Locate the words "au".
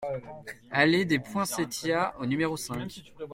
2.19-2.25